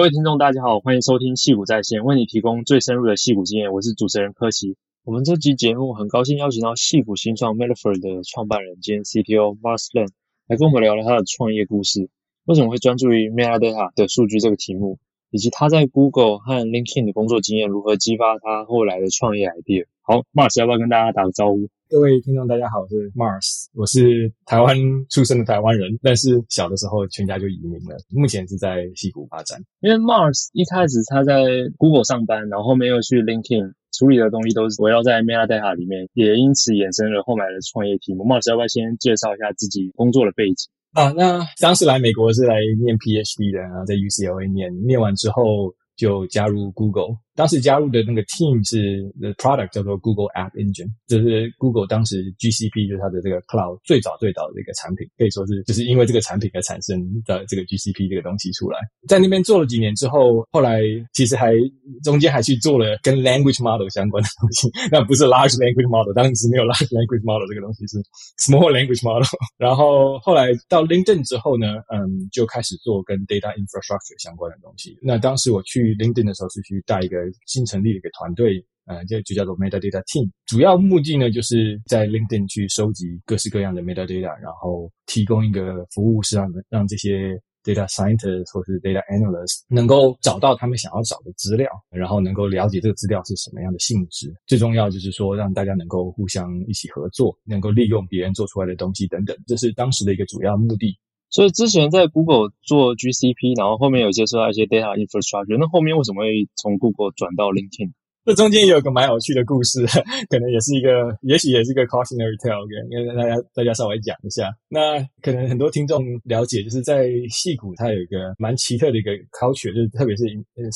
[0.00, 3.70] 各位听众，大家好，欢迎收听戏谷在线，为你提供最深入的戏谷经验。
[3.70, 4.78] 我是主持人柯奇。
[5.04, 10.08] 我们这集节目很高兴邀请到戏谷新创 Metaphor 的创办人兼 CTO Mars Lin
[10.48, 12.08] 来跟我们聊聊他的创业故事。
[12.46, 14.98] 为什么会专注于 Metadata 的数据这个题目，
[15.30, 19.86] 以及他在 Google 和 LinkedIn 的工作经验如何激发他后来的创业 idea。
[20.02, 21.68] 好，Mars 要不要跟大家打个招呼？
[21.88, 24.76] 各位听众，大家好，我是 Mars，我是台湾
[25.08, 29.62] 出生的台湾人，但是小的时候全家就移民了，目前是在西谷发展。
[29.80, 31.46] 因为 Mars 一开始他在
[31.78, 38.24] Google 上班，然后后面又去 LinkedIn 处理的东西都是围绕在 Metadata 里面，也因此衍生了后来的创业题目。
[38.24, 40.70] Mars 要不要先介绍一下自己工作的背景？
[40.92, 47.16] 啊，那当时来美国是来念 PhD 的，然后在 UCLA 念，念完之后就加入 Google。
[47.34, 58.10] 当时加入的那个 team 是 the product 叫做 Google App Engine，这是 Google 当时 GCP 就是它的这个 cloud 最早最早的一个产品，可以说是就是因为这个产品而产生的这个 GCP
[58.10, 58.78] 这个东西出来。
[59.08, 60.82] 在那边做了几年之后，后来
[61.14, 61.54] 其实还
[62.02, 67.96] 中间还去做了跟 language model 相关的东西，那不是 large language model，当时没有 large language model 这个东西是
[68.42, 69.24] small language model。
[69.56, 74.98] 然后后来到 LinkedIn 之后呢，嗯，就开始做跟 data infrastructure 相关的东西。
[75.00, 77.29] 那当时我去 LinkedIn 的时候是去带一个。
[77.46, 80.30] 新成立的一个团队，呃，就就叫做 Metadata Team。
[80.46, 94.34] 主要目的呢，就是在 LinkedIn 去收集各式各样的 Metadata，然后提供一个服务，是让让这些 Data scientist 或是 Data Analyst 能够找到他们想要找的资料，然后能够了解这个资料是什么样的性质。
[94.46, 99.36] 最重要就是说，让大家能够互相一起合作，能够利用别人做出来的东西等等。
[99.46, 100.98] 这是当时的一个主要目的。
[101.30, 107.92] 所以之前在 Google 做 GCP，然后后面有接触到一些 data infrastructure，那后面为什么会从 Google 转到 LinkedIn？
[108.22, 109.80] 这中间也有个蛮有趣的故事，
[110.28, 114.52] 可能也是一个，也许也是一个 cautionary tale，跟跟大家大家稍微讲一下。
[114.68, 120.24] 那可能很多听众了解，就是在戏谷，它有一个蛮奇特的一个 culture，就是特别是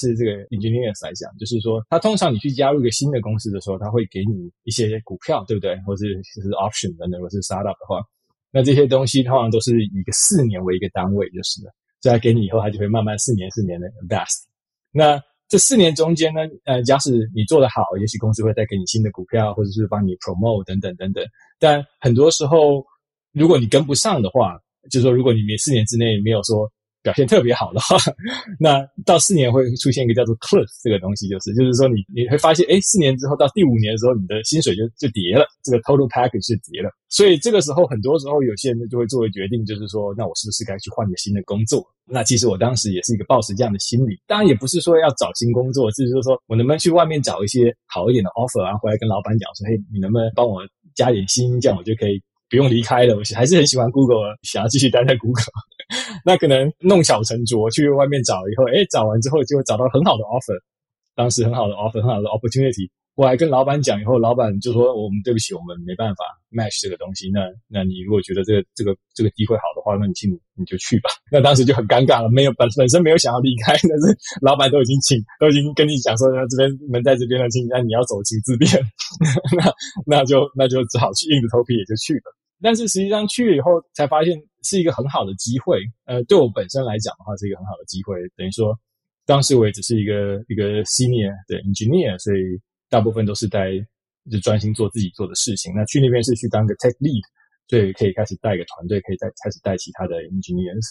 [0.01, 5.77] 是这个 engineers 来讲，就是说，他通常你去加入一个新的公司的时候，他会给你一些股票，对不对？
[5.85, 8.01] 或是就是 option 等等，如果是 startup 的话。
[8.55, 11.73] 那这些东西通常都是以个四年为一个单位，就是了。
[12.01, 14.45] 所以他给你以后，它就会慢慢四年四年的 invest。
[14.93, 21.25] 那这四年中间呢，呃，假使你做得好，也许公司会再给你新的股票，或者是帮你 promote 等等等等。
[21.59, 22.85] 但很多时候，
[23.33, 24.57] 如果你跟不上的话，
[24.89, 26.71] 就是说，如果你没四年之内没有说。
[27.05, 27.99] 表现特别好的话，
[28.59, 36.89] 那到四年会出现一个叫做 cliff 这个东西，就是就是说你你会发现，诶，四年之后到第五年的时候，你的薪水就就跌了，这个 total package 就跌了。
[37.11, 41.85] 所以这个时候，很多时候有些人就会作为决定，就是说，那我是不是该去换个新的工作？
[42.09, 50.63] 那其实我当时也是一个抱持这样的心理，当然也不是说要找新工作，就是说我能不能去外面找一些好一点的 offer，然后回来跟老板讲说，嘿，你能不能帮我
[50.97, 53.15] 加点薪，这样我就可以不用离开了。
[53.15, 55.45] 我还是很喜欢 Google，想要继续待在 Google。
[56.25, 60.59] 那可能弄巧成拙，去外面找以后，诶，找完之后就会找到很好的 offer，
[61.15, 62.91] 当时很好的 offer，很好的 opportunity。
[63.17, 67.31] 我还跟老板讲以后，老板就说：“我们对不起，我们没办法 match 这个东西。
[67.31, 70.27] 那那你如果觉得这个这个这个机会好的话，那你请
[70.59, 71.07] 你就去吧。
[71.31, 78.67] ”那当时就很尴尬了，没有本本身没有想要离开， 但是老板都已经请，都已经跟你讲说，那这边门在这边了，请那你要走，请自便。
[79.55, 79.71] 那
[80.11, 82.35] 那就那就只好去硬着头皮也就去了。
[82.63, 85.79] 但是实际上去了以后，才发现是一个很好的机会。
[86.07, 88.17] 呃，对我本身来讲的话，是一个很好的机会。
[88.37, 88.79] 等于说，
[89.27, 93.73] 当时我也只是一个一个 senior 的 engineer，所以大部分都是在
[94.31, 95.73] 就专心做自己做的事情。
[95.75, 97.23] 那去那边是去当个 tech lead，
[97.69, 100.87] 所以可以开始带一个团队，可以再开始带其他的 engineers。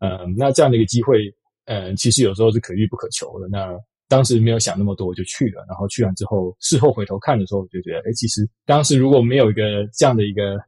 [0.00, 1.32] 嗯，那这样的一个机会，
[1.66, 3.46] 嗯，其实有时候是可遇不可求的。
[3.48, 3.72] 那
[4.08, 5.64] 当时没有想那么多，我就去了。
[5.68, 10.58] 然后去完之后，事后回头看的时候，我就觉得，哎，其实当时如果没有一个这样的一个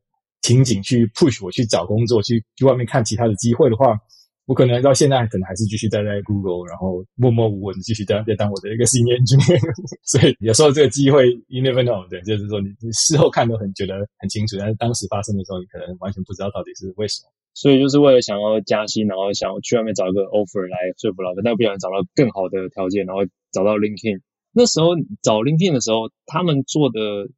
[0.45, 3.97] 情景去 push 我去找工作，去去外面看其他的机会的话，
[4.45, 9.57] 我可能到现在可能还是继续待在 Google，然后默默无闻继续在在当我的一个 senior engineer。
[10.05, 17.33] 所以有时候这个机会 you never know，对，就是说你你事后看都很觉得很清楚，但是当时发生的时候，你可能完全不知道到底是为什么。
[17.55, 24.21] 所以就是为了想要加薪，然后想要去外面找一个 offer 来说服老板，但不想找到更好的条件，然后找到 LinkedIn。
[24.53, 24.93] 那时候
[25.23, 27.33] 找 LinkedIn 的时候，他们做的。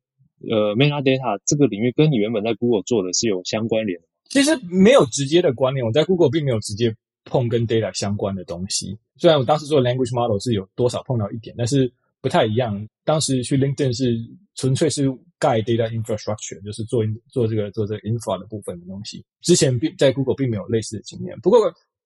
[0.50, 4.06] 呃，Metadata 这个领域跟你原本在 Google 做的是有相关联的。
[4.29, 6.94] 其实没有直接的关联，我在 Google 并没有直接
[7.25, 8.99] 碰跟 data 相关的东西。
[9.17, 11.91] 虽然我当时做 language model 是有多少碰到一点，但是
[12.21, 12.87] 不太一样。
[13.05, 14.17] 当时去 LinkedIn 是
[14.56, 19.25] 纯粹是盖 data infrastructure，就是做做这个做这个 infra 的部分的东西。
[19.43, 21.38] 之前并在 Google 并没有类似的经验。
[21.41, 21.61] 不过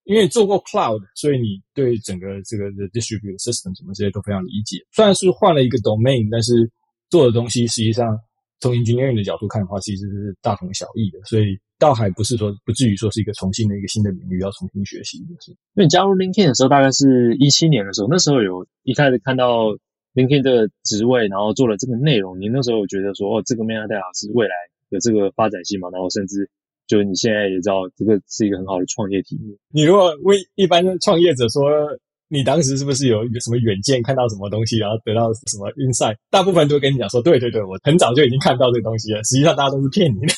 [0.04, 4.78] 因为做过 cloud，所以你对整个这个的 distributed system 什么这些都非常理解。
[4.92, 6.70] 虽然是换了一个 domain，但是
[7.10, 8.16] 做的东西实际上
[8.60, 15.50] 从 engineering 的角度看的话，其实是大同小异的，所以倒还不是说不至于说是一个重新的一个新的领域要重新学习的是。
[15.50, 19.70] 因为你加入 LinkedIn 的时候，大概是一七年的时候，那时候有一开始看到
[20.14, 24.54] LinkedIn 这个职位，然后做了这个内容，你那时候有觉得说，哦，这个 Metadata 是未来
[24.90, 25.88] 有这个发展性嘛？
[25.90, 26.48] 然后甚至
[26.86, 29.58] 就你现在也知道，这个是一个很好的创业体验。
[29.72, 31.98] 你如果为一般的创业者说。
[32.32, 36.14] 你当时是不是有一个什么远见，看到什么东西，然后得到什么 insight？
[36.30, 39.18] 大部分都会跟你讲说，对对对，我很早就已经看到这个东西了。
[39.24, 40.32] 实际上，大家都是骗你的。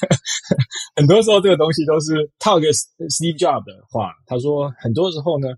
[0.96, 4.10] 很多时候，这个东西都是套个 Steve Jobs 的话。
[4.26, 5.48] 他说，很多时候呢，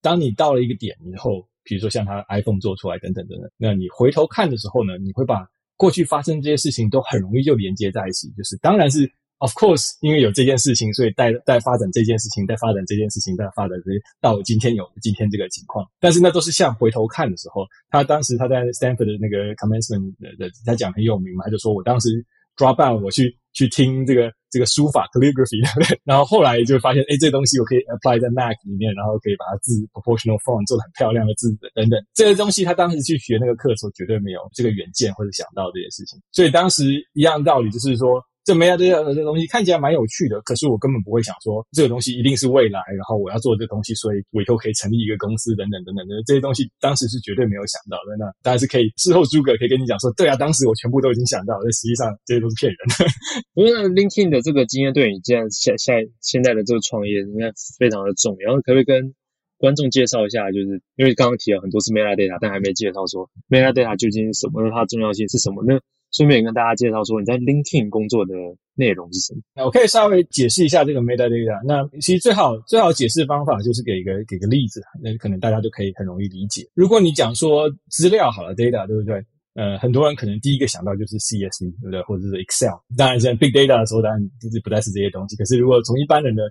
[0.00, 5.46] 当你到了一个点以后，比如说像他 iPhone 做出来等等等等，那你回头看的时候呢，你会把
[5.76, 8.28] 过去发生这些事情都很容易就连接在一起。
[8.30, 9.12] 就是，当然是。
[9.42, 15.84] Of course，因为有这件事情，所以带带发展这件事情，带发展这件事情，带发展这些，到今天有今天这个情况。
[15.98, 22.24] 但是那都是像回头看的时候，他当时他在 Stanford 的那个 commencement 的，的他讲很有名嘛，他就说我当时
[22.56, 25.58] drop out，我去去听这个这个书法 calligraphy，
[26.06, 31.98] 然后后来就发现，哎，这东西我可以 apply 在 Mac 里面，然后可以把它字 proportional font 做得很漂亮的字等等。
[32.14, 36.20] 这个东西他当时去学那个课的时候，绝对没有这个远见或者想到这些事情。
[36.30, 38.22] 所以当时一样道理就是说。
[38.44, 48.16] 这 metadata 的这东西看起来蛮有趣的，可是我根本不会想说这个东西一定是未来，然后我要做这个东西，所以我以后可以成立一个公司等等等等的这些东西，当时是绝对没有想到的。
[48.18, 53.06] 那当然是可以事后诸葛可以跟你讲说，对啊，当时我全部都已经想到，但实际上这些都是骗人的。
[53.54, 58.50] 因为 LinkedIn 的这个经验对你现在现现现在的这个创业应该非常的重要。
[58.50, 59.14] 然后可不可以跟
[59.56, 60.50] 观众介绍一下？
[60.50, 65.78] 就是因为刚刚提了很多是 metadata，但还没介绍说 metadata 究竟是什么，它的重要性是什么呢？
[66.12, 68.34] 顺便跟大家介绍说，你在 LinkedIn 工作的
[68.74, 69.40] 内容是什么？
[69.54, 71.60] 那我可以稍微解释一下这个 metadata。
[71.64, 76.68] 那其实最好最好解释方法就是给一个给个例子，那可能大家就可以很容易理解。
[76.74, 79.24] 如果你讲说资料好了，data 对不对？
[79.54, 82.00] 呃，很多人可能第一个想到就是 CSV 对不对？
[82.04, 82.72] 或者是 Excel。
[82.96, 85.36] 当然，现在 big data 的时候，当然就是不再是这些东西。
[85.36, 86.42] 可是如果从一般人的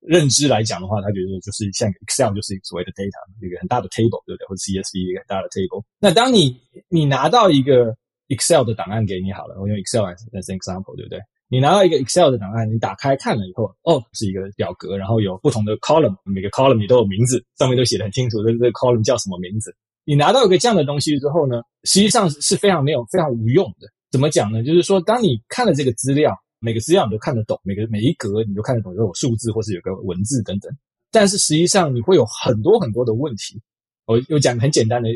[0.00, 4.46] 认知来讲的话，他觉得就是像 Excel 就是所谓的 data，一个很大的 table 对不对？
[4.48, 5.84] 或者 CSV 一个很大的 table。
[6.00, 6.56] 那当你
[6.88, 7.94] 你拿到一个
[8.28, 11.18] Excel 的档案给你好了，我用 Excel as an example，对不对？
[11.50, 19.74] 你拿到一个 Excel 的档案，你打开看了以后，哦，是一个表格，然后有不同的 column，每个 column 你都有名字，上面都写得很清楚，这这个 column 叫什么名字。
[20.04, 23.88] 你拿到一个这样的东西之后呢，实际上是非常没有、非常无用的。
[24.10, 24.62] 怎么讲呢？
[24.62, 30.70] 就是说，当你看了这个资料，每个资料你都看得懂，每个每一格你都看得懂，有数字或是有个文字等等。
[31.10, 33.58] 但是实际上你会有很多很多的问题。
[34.04, 35.08] 我又讲很简单的、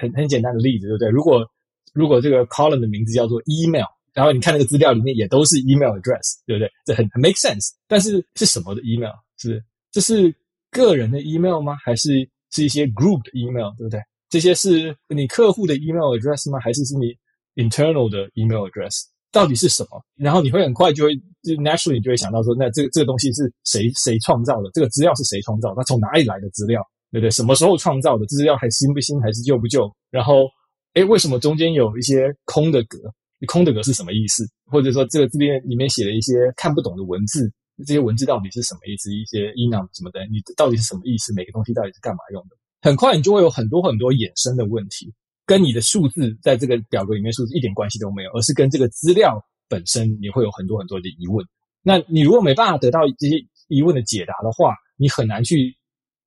[0.00, 1.08] 很很简单的例子，对不对？
[1.08, 1.46] 如果
[1.94, 6.70] 如果这个 column 的名字叫做 email，然后你看那个资料里面也都是 email address，对不对？
[6.84, 7.70] 这很很 make sense。
[7.88, 9.12] 但是是什么的 email？
[9.38, 10.34] 是这是
[10.70, 11.76] 个人的 email 吗？
[11.84, 14.00] 还是是一些 group 的 email，对不对？
[14.28, 16.58] 这些是你客户的 email address 吗？
[16.60, 17.14] 还是是你
[17.54, 19.04] internal 的 email address？
[19.32, 20.00] 到底是什么？
[20.16, 24.70] 然后你会很快就会就 naturally 就会想到说，那这个这个东西是谁谁创造的？
[24.74, 25.74] 这个资料是谁创造？
[25.76, 26.80] 它从哪里来的资料？
[27.10, 27.30] 对不对？
[27.30, 28.26] 什么时候创造的？
[28.26, 29.20] 资料还新不新？
[29.20, 29.90] 还是旧不旧？
[30.10, 30.48] 然后。
[30.94, 32.98] 诶，为什么中间有一些空的格？
[33.46, 34.42] 空的格是什么意思？
[34.64, 37.52] 或者说，这个这边里面写了一些看不懂的文字，
[37.86, 39.12] 这些文字到底是什么意思？
[39.12, 41.34] 一些 enum 什么的，你到底是什么意思？
[41.34, 42.56] 每个东西到底是干嘛用的？
[42.80, 45.12] 很快你就会有很多很多衍生的问题，
[45.44, 49.38] 跟你的数字在这个表格里面数字一点关系都没有，而是跟这个资料
[49.68, 51.44] 本身你会有很多很多的疑问。
[51.82, 53.36] 那你如果没办法得到这些
[53.68, 55.76] 疑问的解答的话，你很难去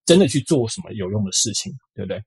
[0.05, 2.21] 真的去做什么有用的事情，对不对？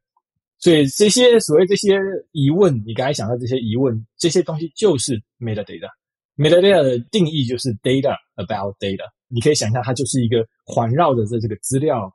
[0.61, 1.99] 所以这些所谓这些
[2.33, 5.89] 疑问，你刚才想到这些疑问，这些东西就是 metadata。
[6.37, 9.05] metadata 的定义就是 data about data。
[9.29, 12.15] 你可以想象，它就是一个环绕着这这个资料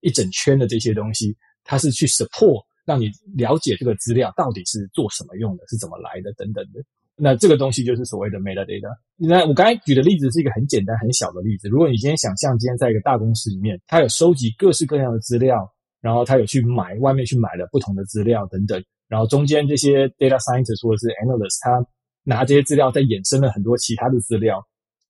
[0.00, 6.82] 一整圈的这些东西，它是去 support 让你了解这个资料到底是做什么用的，是怎么来的等等的。
[7.16, 8.94] 那这个东西就是所谓的 metadata。
[9.16, 11.68] 那我刚才举的例子是一个很简单很小的例子。
[11.70, 15.72] 如果你今天想象今天在一个大公司里面，它有收集各式各样的资料。
[16.00, 21.84] 然后他有去买外面去买了不同的资料等等，然后中间这些 data scientist 或者是 analyst，他
[22.22, 24.64] 拿这些资料再衍生了很多其他的资料，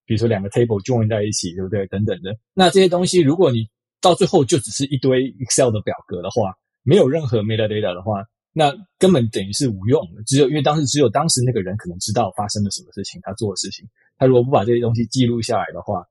[0.07, 1.87] 比如说两个 table join 在一起，对不对？
[1.88, 2.35] 等等的。
[2.54, 3.68] 那这些东西，如果你
[4.00, 10.23] 到最后就只是一堆 Excel 的表格的话，没有任何 metadata 的话，那根本等于是无用的。
[10.25, 16.07] 只有因为当时只有当时那个人可能知道发生了什么事情，他做的事情，他如果不把这些东西记录下来的话。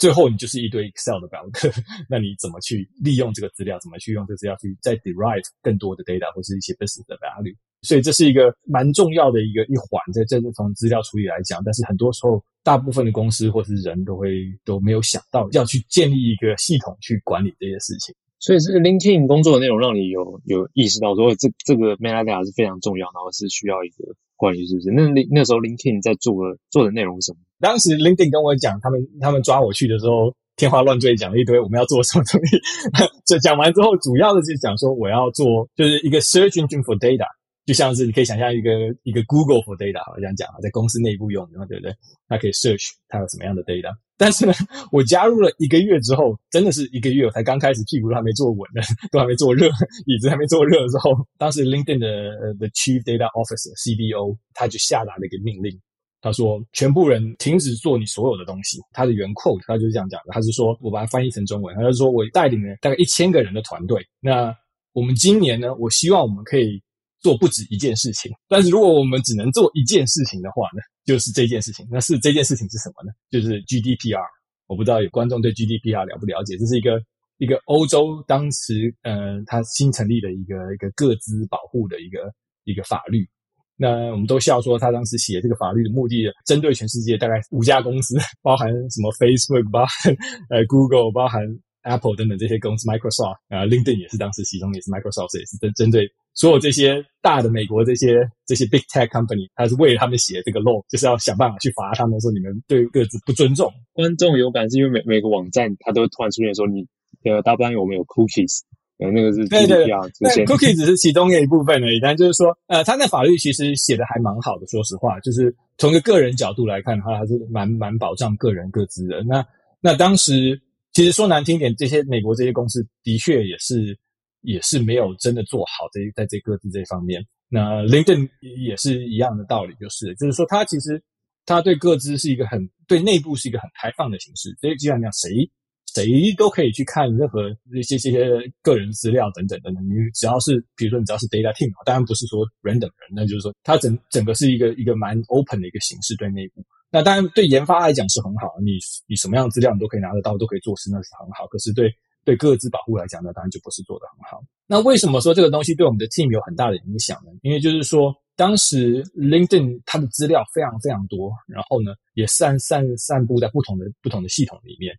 [0.00, 1.70] 最后，你就是一堆 Excel 的表格，
[2.08, 3.78] 那你怎么去利用这个资料？
[3.80, 7.54] 怎么去用这个资料去再 derive 更多的 data 或是一些 business 的 value？
[7.82, 11.62] 所以这是一个蛮重要的一个一环，在这从资料处理来讲。
[11.62, 18.14] 但是很多时候，大部分的公司或是人都会都没有想到要去建立一个系统去管理这些事情。
[18.38, 24.88] 所以是 LinkedIn 工作的内容让你有有意识到说，这这个 metadata 是非常重要，然后是需要一个关系，是不是？
[24.90, 27.38] 那那那时候 LinkedIn 在做的做的内容是什么？
[27.60, 32.56] 当时 LinkedIn 跟我讲，他们他们抓我去的时候，天花乱坠讲了一堆，我们要做什么东西。
[33.28, 37.28] 这讲完之后，主要的是讲说我要做就是一个 search engine for data。
[37.66, 38.70] 就像是你可以想象一个
[39.04, 41.94] 一个 Google for data，好像讲啊，在公司内部用的，对不对？
[42.26, 43.90] 它可以 search 它有什么样的 data。
[44.16, 44.52] 但是呢，
[44.92, 49.66] 我加入了一个月之后，真的是一个月，我才刚开始，屁股都还没坐稳呢，都还没坐热，
[50.06, 55.72] 椅子还没坐热的时候，当时 LinkedIn 的的 Chief Data Officer CDO 他就下达了一个命令，
[56.20, 58.78] 他说全部人停止做你所有的东西。
[58.92, 64.04] 他的原 quote 他就是这样讲的，他是说我把它翻译成中文，他就说我带领了大概一千个人的团队。
[64.20, 64.54] 那
[64.92, 66.82] 我们今年呢，我希望我们可以。
[67.20, 71.86] 做不止一件事情，但是如果我们只能做一件事情的话呢，就是这件事情。
[71.90, 73.12] 那是这件事情是什么呢？
[73.30, 74.20] 就是 GDPR。
[74.66, 76.56] 我不知道有观众对 GDPR 了不了解？
[76.56, 77.00] 这是一个
[77.38, 82.32] 一个欧洲当时呃，他新成立的一个一个个资保护的一个
[82.64, 83.28] 一个法律。
[83.76, 90.14] 那我们都笑说，他当时写这个法律的目的，针对全世界大概五家公司， 包含什么 Facebook，包含
[90.50, 91.42] 呃 Google，包含
[91.82, 96.08] Apple 等等这些公司，Microsoft 啊，LinkedIn 也是当时其中也是 Microsoft 也是针针对。
[96.32, 103.70] 所有这些大的美国这些这些 big tech company，他是为了他们写这个 law，就是要想办法去罚他们，说你们对各自不尊重。
[103.92, 106.86] 观众有感是因为每每个网站它都会突然出现说你
[107.24, 108.60] 呃，大半夜我们有 cookies，
[108.98, 111.98] 呃，那个是对对对，cookies 只是其中的一部分而已。
[112.00, 119.22] 但就是说，呃，他那法律其实写的还蛮好的，说实话，就是从一个个人角度来看的话，还是蛮蛮保障个人各自的。
[119.24, 119.44] 那
[119.80, 120.58] 那当时
[120.92, 123.98] 其实说难听点，这些美国这些公司的确也是。
[124.42, 127.22] 也是没有真的做好这在这个资这方面。
[127.50, 130.98] 那 LinkedIn 也是一样的道理，就是就是说，它其实
[131.44, 135.46] 它对个资是一个很对内部是一个很开放的形式，所以基本上谁
[135.92, 138.30] 谁都可以去看任何一些这些
[138.62, 139.84] 个人资料等等等等。
[139.84, 146.64] 你只要是比如说你只要是 data team，当然不是说 random 人，那就是说它整整个是一个一个蛮 open 的一个形式对内部。
[146.90, 151.46] 那当然对研发来讲是很好，你你什么样的资料你都可以拿得到，都可以做事，那是很好。
[151.46, 151.92] 可是对
[152.24, 154.42] 对个资保护来讲呢，当然就不是做得很好。
[154.66, 157.30] 那为什么说这个东西对我们的 team 有很大的影响呢？
[157.42, 164.94] 因为就是说，当时 LinkedIn 它的资料非常非常多，然后呢也散散散布在不同的不同的系统里面。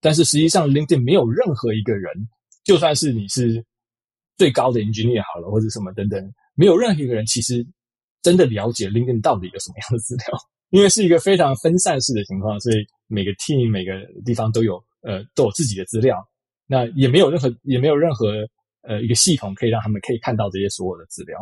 [0.00, 2.12] 但是实际上，LinkedIn 没有任何一个人，
[2.64, 3.64] 就算是你是
[4.36, 7.66] 最高的 engineer 好了，或者什么等等，没有任何一个人其实
[8.22, 10.26] 真的了解 LinkedIn 到底有什么样的资料。
[10.70, 13.92] 因为是一个非常分散式的情况，所以每个 team 每个
[14.24, 16.22] 地方都有呃都有自己的资料。
[16.66, 18.46] 那也没有任何也没有任何
[18.82, 21.38] 呃一个系统可以让他们可以看到这些所有的资料。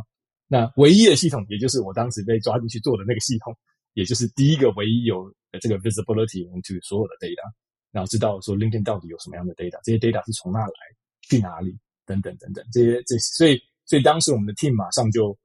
[0.47, 3.53] 那唯一的系统，也就是我当时被抓进去做的那个系统，
[3.95, 5.29] 也就是第一个唯一有
[5.61, 7.43] 这个 visibility into 所有的 data，
[7.91, 10.73] 然后知道说 LinkedIn 到底有什么样的 data，这些 data 是从哪来，
[11.23, 15.37] 去哪里，等等等等这些这些，所以所以当时我们的 team 马上就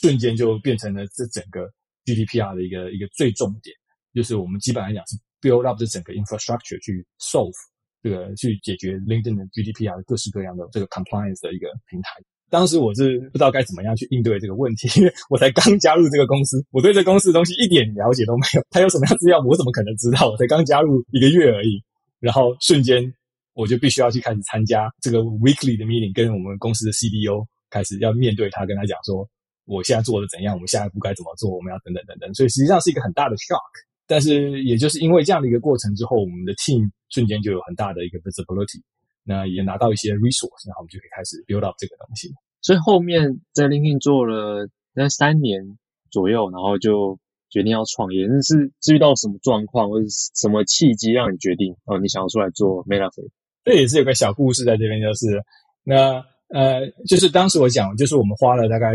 [0.00, 1.68] 瞬间就变成了这整个
[2.04, 3.74] GDPR 的一个一个最重点，
[4.14, 7.54] 就是我们基本来讲是 build up 这整个 infrastructure 去 solve。
[8.02, 12.10] 这个去解决 LinkedIn 的 GDPR 各式各样的这个 compliance 的一个平台。
[12.50, 18.62] 当时我是不知道该怎么样去应对这个问题，因为我才刚加入这个公司，我对这公司的东西一点了解都没有。
[18.68, 20.28] 他有什么样资料，我怎么可能知道？
[20.28, 21.82] 我才刚加入一个月而已，
[22.20, 23.10] 然后瞬间
[23.54, 29.26] 我就必须要去开始参加这个 weekly 的 meeting，跟我们公司的 CDO 开始要面对他，跟他讲说
[29.66, 32.32] 我现在做的怎样，我们下一步该怎么做，我们要等等等等。
[32.34, 33.60] 所以实际上是一个很大的 shock。
[34.06, 38.82] 但是也就是因为这样的一个过程之后，我们的 team 瞬间就有很大的一个 visibility，
[39.22, 42.30] 那也拿到一些 resource，然后我们就可以开始 build up 这个东西。
[42.60, 45.78] 所以后面在 LinkedIn 做了那三年
[46.10, 47.18] 左右，然后就
[47.48, 48.26] 决定要创业。
[48.26, 53.30] 那是至于到什么状况或者什么契机让你决定哦，你想要出来做 Metafor？
[53.64, 55.42] 这也是有个小故事在这边，就是
[55.82, 56.22] 那
[56.54, 58.92] 呃，就是当时我讲，就是我们花了大概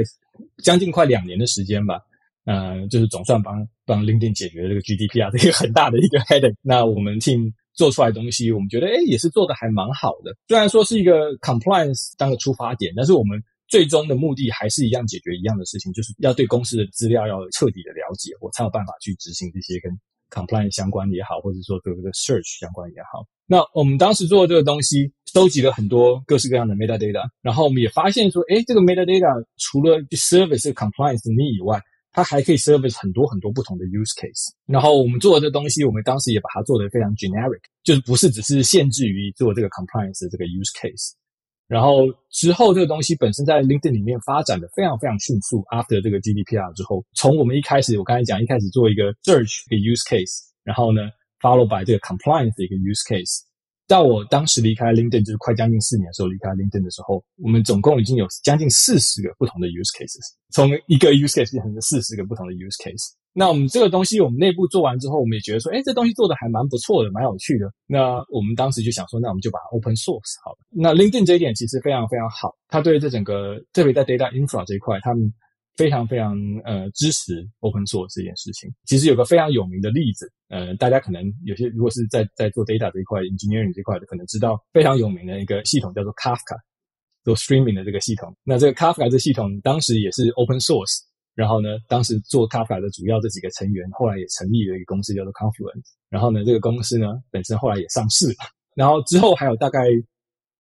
[0.63, 2.00] 将近快两年的时间吧。
[2.46, 6.56] 呃，就是总算帮帮 LinkedIn 解决了这个 GDPR 这个很大的一个 headache。
[6.62, 10.34] 那我们 team 做出来东西，我们觉得诶也是做的还蛮好的。
[10.48, 19.92] 虽然说是一个 compliance 当个出发点，但是我们最终的目的还是一样，解决一样的事情，就是要对公司的资料要彻底的了解，我才有办法去执行这些跟
[20.29, 23.25] compliance 相关也好，或者说这个 search 相关也好。
[23.45, 31.81] 那我们当时做的这个东西，收集了很多各式各样的 metadata，然后我们也发现说，诶这个 metadata 除了 service compliance 的 need 以外，
[32.12, 41.13] 它还可以 service 很多很多不同的 use case，然后我们做的这东西，我们当时也把它做得非常 generic，就是不是只是限制于做这个 compliance 这个 use case。
[41.69, 51.01] 然后之后这个东西本身在 LinkedIn 里面发展的非常非常迅速，after 这个 GDPR 之后，从我们一开始我刚才讲一开始做一个 search 的 use case，然后呢
[51.39, 53.45] follow by 这个 compliance 的一个 use case，
[53.88, 63.13] 到我当时离开 LinkedIn，就是快将近四年的时候离开 LinkedIn 的时候，我们总共已经有将近四十个不同的 use cases，从一个 use case 变成了四十个不同的 use case。
[63.39, 67.72] 那我们这个东西，我们内部做完之后，我们也觉得说，哎，这东西做的还蛮不错的，蛮有趣的。
[67.88, 70.58] 那我们当时就想说，那我们就把 open source 好了。
[70.69, 75.34] 那 LinkedIn 这一点其实非常非常好，它对这整个，特别在 data infra 这一块，他们
[75.77, 78.69] 非常非常呃支持 open source 这件事情。
[78.84, 86.60] 其实有个非常有名的例子，呃，大家可能有些如果是在在做 data 这一块，engineering 这一块的，可能知道非常有名的一个系统叫做 Kafka，
[87.24, 88.36] 做 streaming 的这个系统。
[88.43, 91.08] 那这个 Kafka 这系统当时也是 open source。
[91.39, 95.81] 然后呢，当时做 Kafka 的主要这几个成员，后来也成立了一个公司叫做 Confluent。
[96.10, 98.36] 然后呢，这个公司呢本身后来也上市了。
[98.75, 99.79] 然后之后还有大概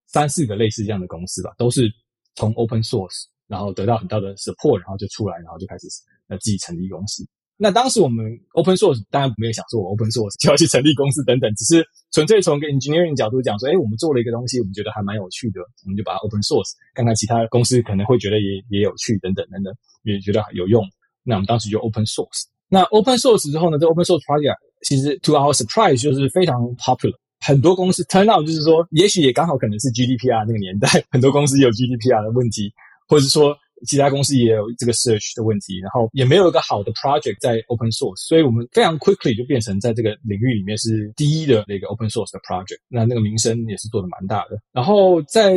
[0.07, 1.91] 三四个类似这样的公司吧，都是
[2.35, 5.87] 从 Open Source，然后得到很大的 support，然后就出来，然后就开始
[6.29, 7.27] 呃自己成立公司。
[7.61, 8.23] 那当时我们
[8.53, 19.75] open source 当然没有想说我 open source 就要去成立公司等等，只是纯粹从一个 engineering 角度讲说，哎，我们做了一个东西，我们觉得还蛮有趣的，我们就把它 open source，看看其他公司可能会觉得也也有趣等等等等，
[20.07, 20.87] 也觉得有用。
[21.27, 22.47] 那我们当时就 open source。
[22.69, 24.55] 那 open source 之后呢，这 open source project
[24.87, 27.11] 其实 to our surprise 就是非常 popular，
[27.43, 32.71] 很多公司 turn out 就是说，也许也刚好可能是 GDPR 那个年代，很多公司有 GDPR 的问题，
[33.05, 33.53] 或者说。
[33.87, 44.59] 其他公司也有这个 search 的问题，然后也没有一个好的 project 在 open source，所以我们非常 quickly 就变成在这个领域里面是第一的那个 open source 的 project，那那个名声也是做的蛮大的。
[44.71, 45.55] 然后在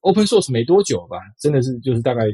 [0.00, 2.24] open source 没多久吧，真的是就是大概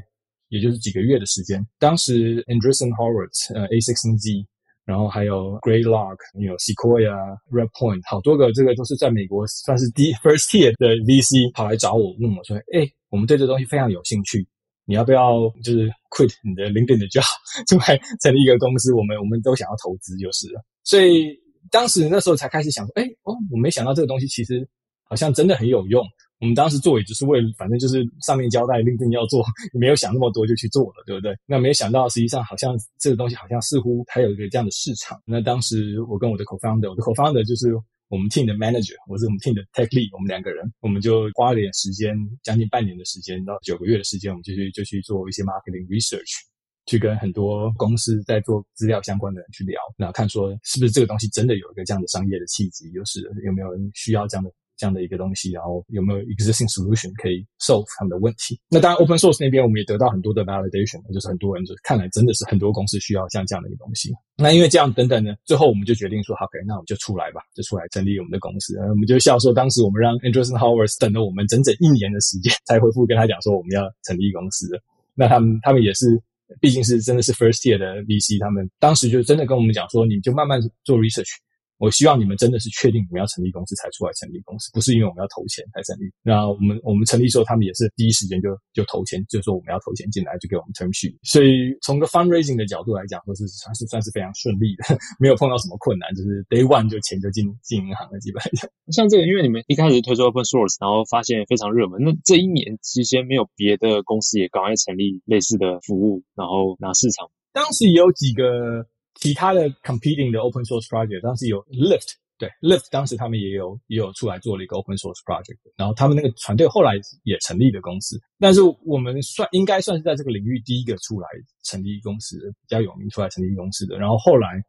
[0.49, 4.47] 也就是几个月的时间，当时 Anderson Horowitz 呃 A16Z，
[4.85, 7.14] 然后还有 Greylock，有 Sequoia、
[7.50, 14.47] Redpoint，好多个这个都是在美国算是第 first tier 的 VC 跑来找我，问我说，哎，我们对这东西非常有兴趣。
[14.88, 17.23] 你要不要就是 quit 你的 LinkedIn 的 job，
[17.68, 18.95] 就来成立一个公司？
[18.95, 20.64] 我们我们都想要投资就是了。
[20.83, 21.38] 所以
[21.71, 24.66] 当时那时候才开始想说，哎哦，我没想到这个东西其实
[25.04, 26.02] 好像真的很有用。
[26.40, 31.37] 我们当时做也就是为了，反正就是上面交代 LinkedIn 要做，也没有想那么多就去做了，对不对？
[31.45, 35.21] 那没想到实际上好像这个东西好像似乎还有一个这样的市场。
[35.26, 37.68] 那当时我跟我的 co-founder，我的 co-founder 就是。
[38.09, 46.40] 我们 team 的 manager，我是我们 team 的 tech lead，我们两个人，我们就花了点时间，将近半年的时间到九个月的时间，我们就去就去做一些 marketing research，
[46.87, 54.51] 去跟很多公司在做资料相关的人去聊，然后看说是不是这个东西真的有一个这样的商业的契机，就是有没有人需要这样的。
[54.79, 58.59] 这样的一个东西，然后有没有 existing solution 可以 solve 他们的问题？
[58.71, 64.14] 那当然，open source 那边我们也得到很多的 validation，就是很多人就看来真的是很多公司需要像这样的一个东西。
[64.37, 68.77] 那因为这样等等呢，最后我们就决定说，OK，那我们就出来吧，就出来成立我们的公司。
[68.77, 74.71] 然后我们就笑说，当时我们让 Anderson Horowitz 等了我们整整一年的时间才回复跟他讲说我们要成立公司。
[75.14, 76.23] 那他们他们也是，
[76.61, 81.35] 毕竟是真的是 first year 的 VC，他们当时就真的跟我们讲说，你就慢慢做 research。
[81.79, 86.11] 我希望你们真的是确定你们要成立公司才出来成立公司，不是因为我们要投钱才成立。
[86.23, 91.14] 那我们我们成立之后，他们也是第一时间就就投钱，就说我们要投钱进来，就给我们 term sheet。
[91.23, 98.69] 所以从个 fundraising 的角度来讲，都是算是算是非常顺利的， 没有碰到什么困难，就是 day one 就钱就进进银行了，基本上。
[98.91, 107.31] 像这个，因为你们一开始推出 open source，然后发现非常热门，那这一年期间没有别的公司也赶快成立类似的服务，然后拿市场。
[107.53, 108.87] 当时也有几个。
[109.18, 121.26] 其他的 competing 的 open source project，当时有 Lyft，对 Lyft，当时他们也有也有出来做了一个 open source project，然后他们那个团队后来也成立了公司，但是我们算应该算是在这个领域第一个出来
[121.64, 123.98] 成立公司，比较有名出来成立公司的。
[123.98, 124.62] 然后后来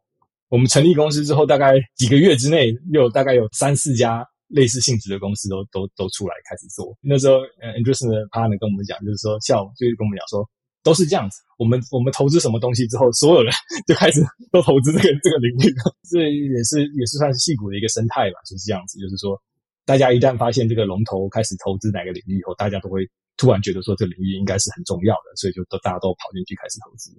[0.48, 6.92] 我们成立公司之后，大概几个月之内，又有大概有三四家类似性质的公司都都都出来开始做。
[7.00, 10.42] 那时候，呃，Andrews 的 partner 跟我们讲，就是说，下午就跟我们讲说。
[10.82, 13.52] 都是这样子，我们我们投资什么东西之后，所有人
[13.86, 15.74] 就开始都投资这个 这个领域，
[16.10, 18.98] 这也是也是算是戏骨的一个生态吧，就是这样子。
[18.98, 19.40] 就是说，
[19.84, 27.10] 大家一旦发现这个龙头开始投资哪个领域以后，大家都会突然觉得说这个领域应该是很重要的，所以就都大家都跑进去开始投资。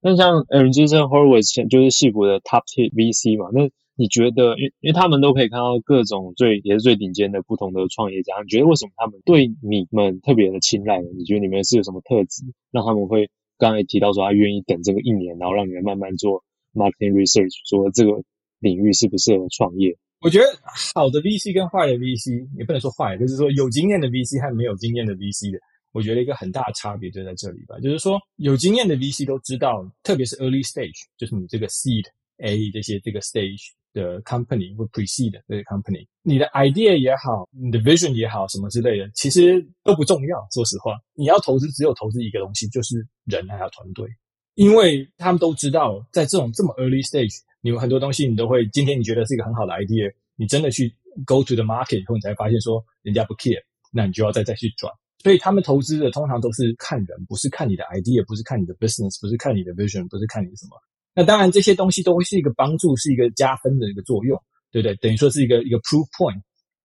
[0.00, 3.70] 那像 Andreessen Horowitz 就是戏骨的 Top Tier VC 嘛，那。
[3.96, 11.00] 你觉得，因因为他们都可以看到各种最也是最顶尖的不同的创业家，你觉得为什么他们对你们特别的青睐？
[11.16, 18.22] 你觉得你们是有什么特质，让他们会刚才提到说他愿意等这个一年，然后让你们慢慢做 marketing research，说这个
[18.60, 19.96] 领域适不适合创业？
[20.20, 20.44] 我觉得
[20.94, 25.58] 好的 VC 跟坏的 VC 也不能说坏，就是说有经验的 VC 和没有经验的 VC 的，
[25.92, 27.78] 我觉得一个很大的差别就在这里吧。
[27.80, 32.04] 就是说有经验的 VC 都知道，特别是 early stage，就是你这个 seed
[32.38, 33.72] A 这些这个 stage。
[33.96, 40.46] 的 company 或 precede 的 company，你的 idea 也好，你的 vision 也好，什么之类的，其实都不重要。
[40.52, 44.06] 说实话，你要投资，只有投资一个东西，就是人还有团队，
[44.54, 54.92] 因为他们都知道，在这种这么 early stage，你有很多东西，你都会，今天你觉得是一个很好的 idea，你真的去 go to the market 以后，你才发现说人家不 care，那你就要再再去转。
[55.22, 60.76] 所以他们投资的通常都是看人，不是看你的 idea，不是看你的 business，不是看你的 vision，不是看你什么。
[61.16, 64.38] 那当然这些东西都会是一个帮助，是一个加分的一个作用，
[64.70, 64.94] 对不对？
[64.96, 66.40] 等于说是一个一个 proof point，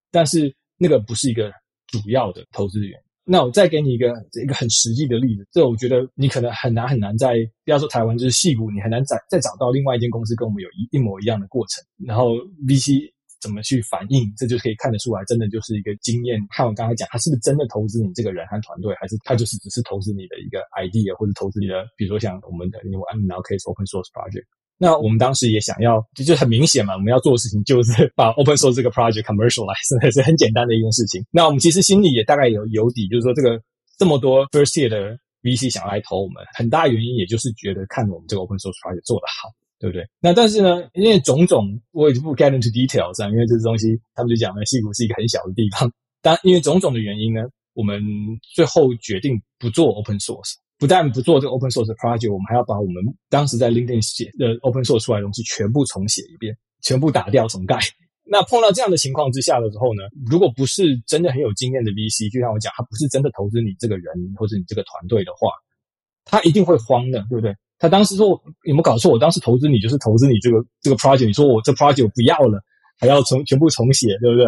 [0.09, 1.51] 但是那个不是一个
[1.87, 2.97] 主要的投资源。
[3.23, 13.11] 那我再给你一个一个很实际的例子，这我觉得你可能很难很难在不要说台湾，就是戏股，你很难再再找到另外一间公司跟我们有一一模一样的过程，然后 VC。
[13.41, 16.39] 怎么去反应，这就可以看得出来，真的就是一个经验。
[16.49, 24.45] 看我刚才讲，他是不是真的投资你这个人和团队，还是他就是只是投资你的一个 idea，或者投资你的，比如说像我们的因为 now case open source project。
[24.77, 31.23] 那我们当时也想要，就就很明显嘛，我们要做的事情就是把 open source 这个 project commercialize，是很简单的一件事情。
[31.29, 33.61] 那我们其实心里也大概有有底，就是说这个
[33.97, 39.49] 这么多 first year 的 VC 想来投我们，很大原因也就是觉得看我们这个 open source project 做得好。
[39.81, 40.05] 对不对？
[40.21, 45.91] 那但是呢，因为种种，我也就不 get into details 啊，因为这些东西，他们就讲了，西谷是一个很小的地方。
[46.21, 47.41] 但因为种种的原因呢，
[47.73, 47.99] 我们
[48.53, 57.79] 最后决定不做 open source，不但不做这个 open source project，我们还要把我们当时在 LinkedIn 写的 open source 出来的东西全部重写一遍，全部打掉重盖。
[58.23, 64.05] 那碰到这样的情况之下的时候呢，如果不是真的很有经验的 VC，就像我讲，他不是真的投资你这个人
[64.37, 65.49] 或者你这个团队的话，
[66.23, 67.51] 他一定会慌的，对不对？
[67.81, 68.29] 他当时说
[68.69, 69.11] ：“有没有搞错？
[69.11, 71.25] 我当时投资你就是投资你这个这个 project。
[71.25, 72.61] 你说我这 project 不要了，
[72.99, 74.45] 还要重全部重写，对不对？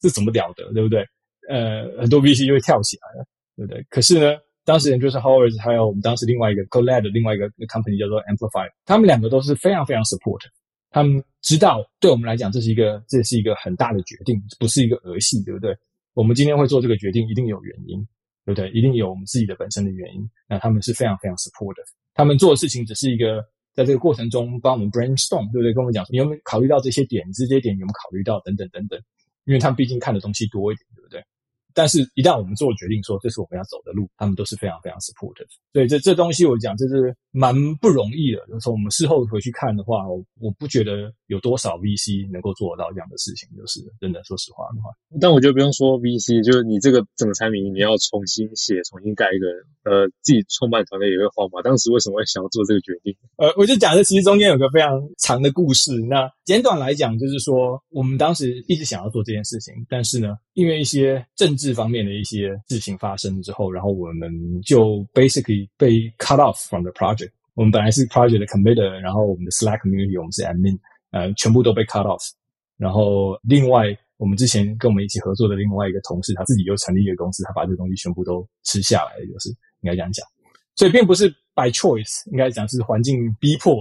[0.00, 1.04] 这怎么了得，对不对？
[1.50, 3.84] 呃，很多 VC 就会跳起来了，对不对？
[3.90, 10.40] 可是呢，当时人就是 Howard，还有我们当时另外一个 CoLab 的另外一个 company 叫做 Amplify，他们两个都是非常非常 support。
[10.88, 15.76] 他们知道对我们来讲，这是一个这是一个很大的决定，不是一个儿戏，对不对？
[16.14, 18.00] 我们今天会做这个决定，一定有原因，
[18.46, 18.70] 对不对？
[18.70, 20.26] 一定有我们自己的本身的原因。
[20.48, 21.82] 那他们是非常非常 support 的。”
[22.18, 23.40] 他们做的事情只是一个，
[23.74, 25.72] 在这个过程中帮我们 brainstorm，对不对？
[25.72, 27.24] 跟我们讲，你有没有考虑到这些点？
[27.32, 28.40] 这些点有没有考虑到？
[28.40, 29.00] 等等等等，
[29.44, 31.22] 因为他们毕竟看的东西多一点，对不对？
[31.78, 35.46] 但是，一旦我们做决定说这是我们要走的路，他们都是非常非常 supportive。
[35.72, 38.40] 所以这这东西我讲，这是蛮不容易的。
[38.60, 44.18] 从我们事后回去看的话，我我不觉得有多少 VC 能够做得到这样的事情，就是真的。
[44.24, 49.46] 说实话的话，但我觉得不用说 VC，就是你这个整个产品你要重新写、重新盖一个，
[49.88, 51.62] 呃，自己创办团队也会慌嘛。
[51.62, 53.14] 当时为什么会想要做这个决定？
[53.36, 55.92] 呃，我就讲这其实中间有个非常长的故事。
[56.10, 64.30] 那简短来讲，就是说我们当时一直想要做这件事情，但是呢，因为一些政治这方面的一些事情发生之后，然后我们
[64.62, 67.30] 就 basically 被 cut off from the project。
[67.52, 70.78] 我们本来是 project 的 committer，然后我们的 Slack community 我们是 admin，
[71.10, 72.30] 呃，全部都被 cut off。
[72.78, 79.50] 然后另外我们之前跟我们一起合作的另外一个同事，他自己又成立一个公司，他把这东西全部都吃下来，就是
[79.82, 80.26] 应该这样讲。
[80.74, 83.76] 所以并不是 by choice，应该讲是环境逼迫。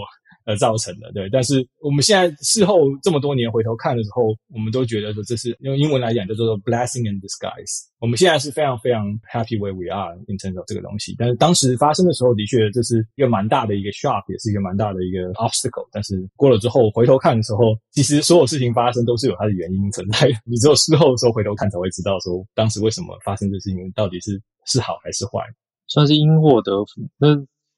[0.47, 1.29] 而造成的，对。
[1.29, 7.85] 但是我们现在事后这么多年回头看的时候，我们都觉得说，这是用英文来讲叫做 blessing in disguise。
[7.99, 11.15] 我们现在是非常非常 happy where we are in terms of 这个东西。
[11.17, 15.85] 但是当时发生的时候，的确这是一个蛮大的一个 shock，也是一个蛮大的一个 obstacle。
[15.91, 20.33] 但是过了之后回头看的时候，其实所有事情发生都是有它的原因存在的。
[20.47, 25.41] 你只有事后的时候回头看才会知道说，当时为什么发生这事情，到底是是好还是坏，
[25.87, 27.01] 算是因祸得福。
[27.17, 27.35] 那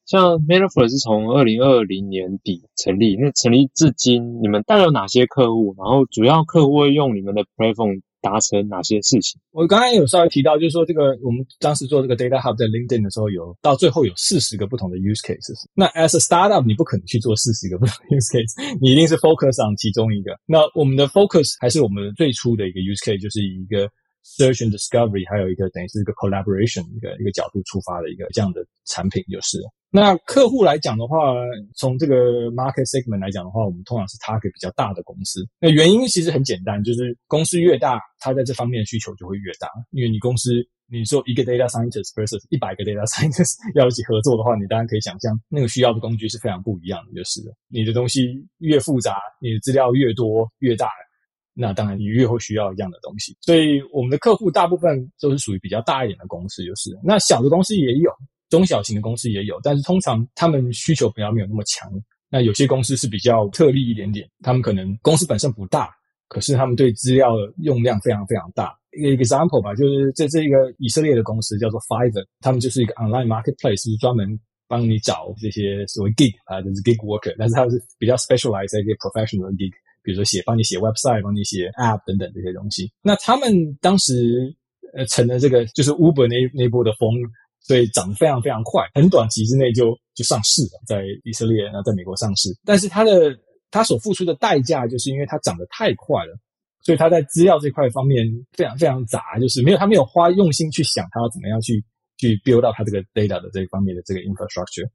[0.09, 5.75] 像 Metaphor 是从二零二零年底成立，那成立至今，你们带了哪些客户？
[5.77, 9.39] 然后主要客户会用你们的 platform 达成哪些事情？
[9.51, 15.53] 我刚才有稍微提到，就是说这个我们当时做这个 Data Hub 在 LinkedIn 的时候，有到最后有四十个不同的 use Case。
[15.75, 20.35] 那 as a startup，你不可能去做四十个不同的 use case，你一定是 focus on 其中一个。
[20.47, 23.85] 那我们的 focus 还是我们最初的一个 use case，就是一个
[24.25, 29.61] search and discovery，还有一个等于是一个 collaboration 一个一个角度出发的一个这样的产品，就是。
[29.91, 31.33] 那客户来讲的话，
[31.75, 35.43] 从这个 market segment 来讲的话，我们通常是 target 比较大的公司。
[35.59, 39.67] 那原因其实很简单，就是公司越大，它在这方面的需求就会越大。
[39.89, 47.41] 因为你公司，你说一个 data scientist versus 一百个 data scientist 要一起合作的话，你当然可以想象，那个需要的工具是非常不一样的，就是。
[47.67, 50.87] 你的东西越复杂，你的资料越多越大，
[51.55, 53.35] 那当然你越会需要一样的东西。
[53.41, 56.95] 所以我们的客户大部分都是属于比较大一点的公司，就是。
[57.03, 58.11] 那小的公司也有。
[58.49, 61.89] 中小型的公司也有，但是通常他们需求比较没有那么强。
[62.31, 65.89] 那有些公司是比较特例一点点，他们可能公司本身不大，
[66.27, 67.33] 可是他们对资料
[67.63, 68.71] 用量非常非常大。
[68.91, 79.71] 一个 example 吧，就是这这一个以色列的公司叫做 Fiverr，他们就是一个 online marketplace，是专门帮你找这些所谓 gig 啊，就是 gig worker，但是他是比较 specialized 一些 professional gig，
[80.03, 82.91] 比如说写帮你写 website，帮你写 app 等等这些东西。
[83.01, 84.55] 那他们当时
[84.93, 87.09] 呃成了这个就是 Uber 那那波的风。
[87.61, 92.49] 所以涨得非常非常快，很短期之内就就上市了，在以色列，然后在美国上市。
[92.65, 93.37] 但是它的
[93.71, 96.35] 它所付出的代价，就是因为它涨得太快了，
[96.81, 101.83] 所以他在资料这块方面非常非常杂，就是没有他没有花用心去想他要怎么样去
[102.17, 104.89] 去 build 到它这个 data 的这一方面的这个 infrastructure。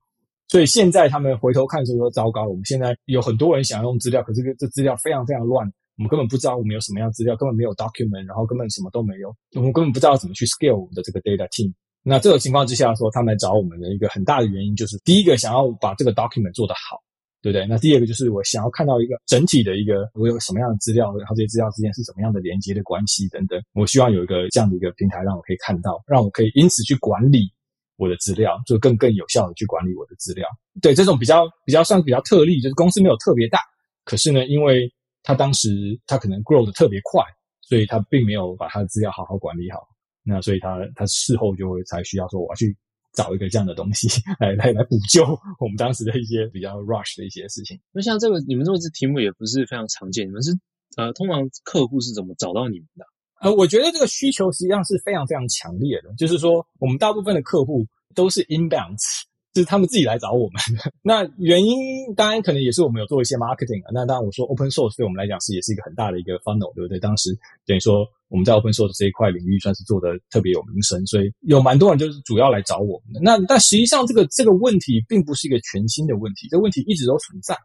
[0.49, 5.67] 所以现在他们回头看的时候说糟糕，我们现在有很多人想要用资料，可是这这资料非常非常乱。
[5.97, 11.73] 我们根本不知道我们有什么样资料，根本没有 document，然后根本什么都没有，我们根本不知道怎么去 scale 我们的这个 data team。
[12.07, 17.01] 那这个情况之下说，他们来找我们的一个很大的原因就是，第一个想要把这个 document 做得好，
[17.41, 17.67] 对不对？
[17.67, 23.59] 那第二个就是我想要看到一个整体的一个我有什么样的资料，然后这些资料之间是怎么样的连接的关系等等。
[23.73, 27.51] 我希望有一个这样的一个平台，让我可以看到，让我可以因此去管理
[27.97, 30.47] 我的资料，就更更有效的去管理我的资料。
[30.83, 33.61] 对，这种比较比较算比较特例，就是公司没有特别大，
[34.05, 37.23] 可是呢，因为他当时他可能 grow 的特别快，
[37.63, 39.79] 所以他并没有把他的资料好好管理好。
[40.25, 42.77] 那所以他他事后就会才需要说，我要去
[43.13, 44.09] 找一个这样的东西
[44.41, 45.25] 来来来补救
[45.61, 47.79] 我们当时的一些比较 rush 的一些事情。
[47.93, 50.51] 那像这个你们这个题目也不是非常常见，你们是
[50.97, 53.05] 呃通常客户是怎么找到你们的？
[53.41, 58.97] 呃，我觉得这个需求实际上是非常非常强烈的，就是说我们大部分的客户都是 inbound。
[59.63, 60.61] 是他们自己来找我们，
[61.03, 61.77] 那原因
[62.17, 63.91] 当然可能也是我们有做一些 marketing 啊。
[63.93, 66.99] 那当然我说 open source 对我们来讲是也是一个很大的一个 funnel，对不对？
[66.99, 67.31] 当时
[67.65, 73.21] 等于说我们在 open source 这一块领域算是做的特别有名声，所以有蛮多人就是主要来找我们的。
[73.23, 77.57] 那但实际上这个这个问题并不是一个全新的问题，这个问题一直都存在。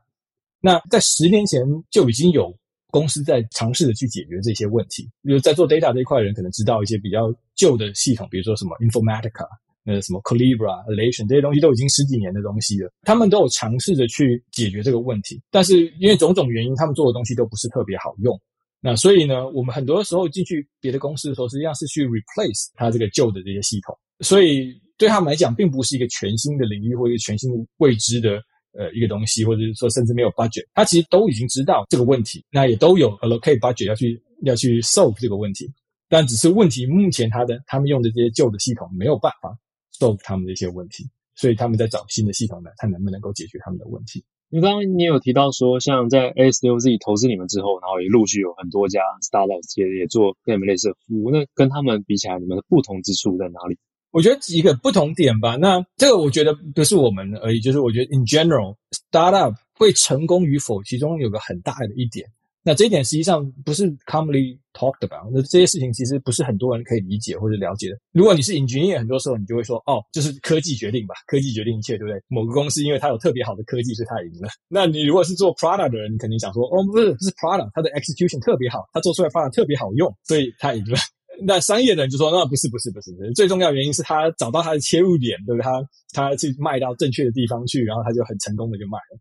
[0.62, 2.56] 那在十年前就已经有
[2.91, 9.47] 公司在尝试着去解决这些问题，比如在做 data 这一块的人可能知道一些比较旧的系统，比如说什么 Informatica。
[9.89, 18.39] 呃，什么 Calibra、Alation 这些东西都已经十几年的东西了，他们都有尝试着去解决这个问题，但是因为种种原因，他们做的东西都不是特别好用。
[18.82, 28.39] 那所以呢，我们很多时候进去别的公司的时候，实际上是去 replace 它这个旧的这些系统，所以对他们来讲，并不是一个全新的领域或者全新未知的
[28.78, 35.65] 呃一个东西，或者是说甚至没有 budget，他其实都已经知道这个问题，那也都有 allocate budget 要去要去 solve 这个问题，
[36.08, 39.58] 但只是问题目前他的他们用的这些旧的系统没有办法。
[39.99, 44.23] Solve 他们的一些问题，所以他们在找新的系统来，看能不能够解决他们的问题。
[44.51, 53.77] 你刚刚你有提到说，像在 ASUZ 投资你们之后，然后也陆续有很多家 startup 也也做跟你们类似的服务，那跟他们比起来，你们的不同之处在哪里？
[54.12, 55.55] 我觉得几个不同点吧。
[55.55, 58.75] 那这个我觉得不是我们而已，就是我觉得 in general
[59.12, 62.27] startup 会成功与否，其中有个很大的一点。
[62.69, 67.97] 那这一点实际上不是 commonly talked about，那这些事情其实不是很多人可以理解或者了解的。
[68.12, 72.21] 如果你是 engineer，很多时候你就会说，哦，就是科技决定吧，科技决定一切，对不对？
[72.27, 74.47] 某个公司因为它有特别好的科技，所以它赢了。
[74.67, 80.99] 那你如果是做 product 的人，你肯定想说，哦，不是，是 product，它的 execution 特别好，它做出来 product 特别好用，所以它赢了。
[81.41, 85.65] 那商业的人就说，那不是，不是，不是，最重要原因是他找到他的切入点，对不对？
[85.65, 85.82] 他
[86.13, 89.17] 他去卖到正确的地方去，然后他就很成功的就卖了。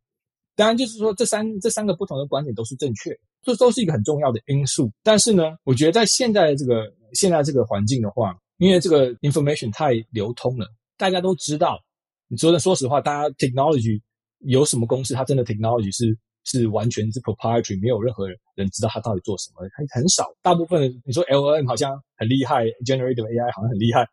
[0.58, 4.90] 当然，就是说这三这三个不同的观点都是正确，这都是一个很重要的因素。
[5.04, 10.66] 但是呢，我觉得在现在这个现在这个环境的话，因为这个 information 太流通了，
[10.96, 11.78] 大家都知道。
[12.26, 14.00] 你说的，说实话，大家 technology
[14.40, 20.24] 有什么公司，它真的 technology 是是完全是 proprietary，没有任何人知道它到底做什么，很很少。
[20.42, 24.08] 大部分你说 LLM 好像很厉害，generative AI 好像很厉害。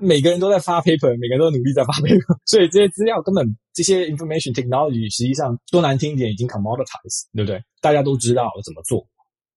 [0.00, 7.62] 每个人都在发 paper，每个人都努力在发 paper， 所以这些资料根本这些 information technology 实际上说难听一点已经 commoditized，对不对？
[7.80, 9.06] 大家都知道怎么做。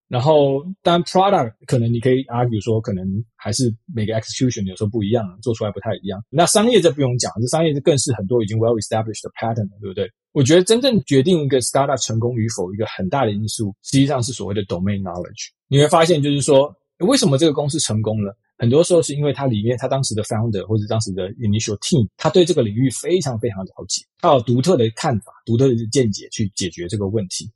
[0.07, 3.03] 然后当然 product 可能你可以 argue 说可能
[3.35, 6.23] 还是每个 execution 有时候不一样，做出来不太一样。
[6.29, 10.07] 那商业这不用讲，这商业这更是很多已经 well established 的 pattern，对不对？
[10.31, 15.49] 我觉得真正决定一个 startup 成功与否一个很大的因素，实际上是所谓的 domain knowledge。
[15.67, 18.37] 你会发现就是说，为什么这个公司成功了？
[18.57, 27.51] 很多时候是因为它里面他当时的 founder 或者当时的 initial team，他对这个领域非常非常了解，他有独特的看法、独特的见解去解决这个问题。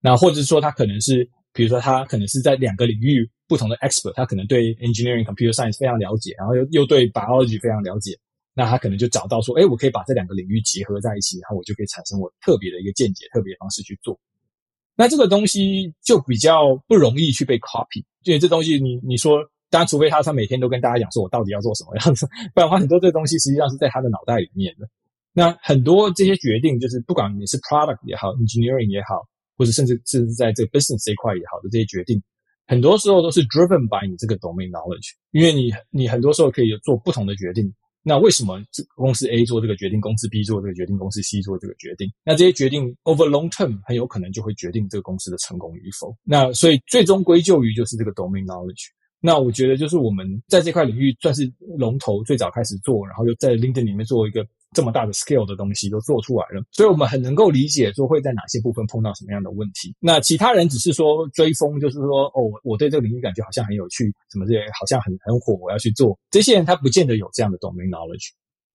[0.00, 8.12] 那或者说他可能是，比如说他可能是在两个领域不同的 expert，他可能对 engineering computer science 非常了解，然后又又对 biology 非常了解，
[8.52, 14.20] 那他可能就找到说，哎，我可以把这两个领域结合在一起，然后我就可以产生我特别的一个见解、特别的方式去做。
[14.96, 19.38] 那这个东西就比较不容易去被 copy，因为这东西你你说。
[19.72, 24.86] 当然，除非他他每天都跟大家讲说，我到底要做什么样子，不然的话，很多这个东西实际上是在他的脑袋里面的。
[25.32, 29.24] 那很多这些决定，就是不管你是 product 也好，engineering 也好，
[29.56, 32.22] 或者甚至是在这个 business 这一块也好的这些决定，
[32.66, 35.16] 很多时候都是 driven by 你这个 domain knowledge。
[35.30, 37.72] 因为你你很多时候可以做不同的决定。
[38.04, 42.12] 那为什么这公司 A 做这个决定，公司 B 做这个决定，公司 C 做这个决定？
[42.24, 46.14] 那这些决定 over long term 很有可能就会决定这个公司的成功与否。
[46.24, 48.90] 那所以最终归咎于就是这个 domain knowledge。
[49.24, 59.94] 那我觉得就是我们在这块领域算是龙头，最早开始做，然后又在 LinkedIn 里面做一个这么大的 scale 的东西都做出来了，所以我们很能够理解说会在哪些部分碰到什么样的问题。
[60.00, 66.18] 那其他人只是说追风，就是说哦，我对这个领域感觉好像很有趣，什么这些好像很很火，我要去做。
[66.28, 68.30] 这些人他不见得有这样的 domain knowledge。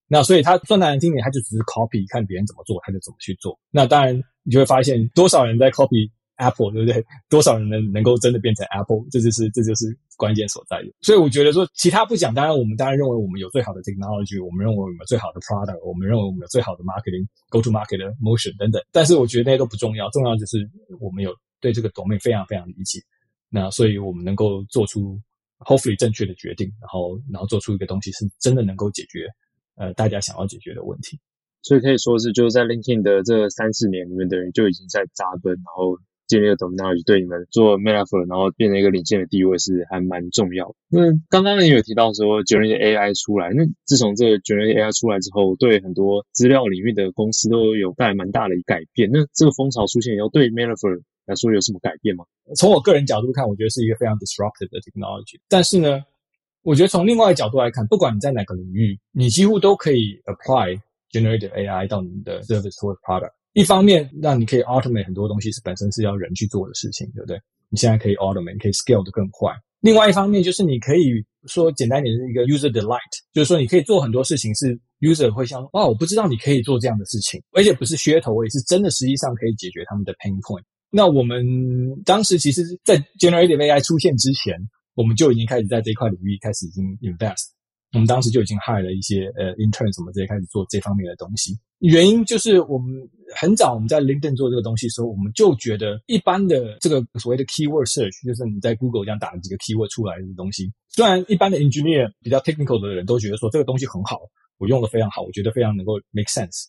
[0.07, 3.59] 那所以他说难听点，他就只是 copy 看别人怎么做，他就怎么去做。
[3.69, 6.09] 那当然你就会发现多少人在 copy。
[6.37, 7.05] Apple 对不对？
[7.29, 9.05] 多少人能能够真的变成 Apple？
[9.11, 9.85] 这就是这就是
[10.17, 10.81] 关键所在。
[11.01, 18.81] 所以我觉得说，其他不讲，当然我们当然认为我们有最好的 technology，我们认为我们有最好的 product，我们认为我们有最好的 marketing go to market motion 等等。
[18.91, 20.69] 但是我觉得那些都不重要，重要就是
[20.99, 22.99] 我们有对这个 domain 非常非常理解。
[23.49, 25.19] 那所以我们能够做出
[25.59, 29.27] hopefully 正确的决定，然后然后做出一个东西是真的能够解决
[29.75, 31.19] 呃大家想要解决的问题。
[31.63, 35.97] 所以可以说是就是在 LinkedIn 的这三四年里面的人就已经在扎根，然后。
[36.27, 40.75] 建立了 domain 对你们做 Metaphor，然后变成一个领先的地位是还蛮重要的。
[40.89, 49.09] 那刚刚也有提到说 Generative AI 出来，那自从这个 Generative AI 出来之后，对很多资料领域的公司都有带来蛮大的改变。
[49.11, 52.25] 那这个风潮出现以后，对 Metaphor 来说有什么改变吗？
[52.55, 55.39] 从我个人角度看，我觉得是一个非常 disruptive 的 technology。
[55.49, 56.01] 但是呢，
[56.63, 60.79] 我觉得从另外一个角度来看，不管你在哪个领域，你几乎都可以 apply
[61.11, 63.31] Generative AI 到你的 service 或者 product。
[63.57, 67.39] 一方面让你可以 automate 很多东西是本身是要人去做的事情，对不对？
[67.69, 69.51] 你现在可以 automate，你可以 scale 得更快。
[69.79, 72.99] 另外一方面就是你可以说简单点是一个 user delight，
[73.33, 80.61] 就是说你可以做很多事情是 user 会想，哇，我不知道你可以做这样的事情，而且不是噱头，也是真的实际上可以解决他们的 pain point。
[80.91, 81.43] 那我们
[82.05, 84.53] 当时其实，在 generative AI 出现之前，
[84.93, 87.49] 我们就已经开始在这一块领域开始已经 invest。
[87.93, 91.57] 我们当时就已经 hire 了一些呃 intern 什么这些开始做这方面的东西。
[91.79, 104.19] 原因就是我们很早我们在 LinkedIn 做这个东西的时候，我们就觉得一般的这个所谓的 keyword search，就是你在 Google 这样打几个 keyword 出来的东西，虽然一般的 engineer 比较 technical 的人都觉得说这个东西很好，
[104.57, 106.65] 我用的非常好，我觉得非常能够 make sense。